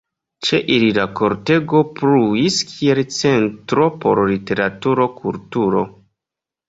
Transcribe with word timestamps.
Ĉe 0.47 0.59
ili 0.75 0.87
la 0.99 1.03
kortego 1.19 1.81
pluis 1.99 2.57
kiel 2.71 3.03
centro 3.19 3.87
por 4.07 4.23
literatura 4.33 5.07
kulturo. 5.23 5.85